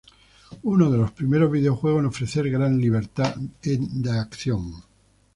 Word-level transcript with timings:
Uno 0.63 0.89
de 0.89 0.97
los 0.97 1.11
primeros 1.11 1.51
videojuegos 1.51 1.99
en 1.99 2.05
ofrecer 2.07 2.49
gran 2.49 2.79
libertad 2.81 3.35
de 3.35 4.09
acción. 4.19 4.83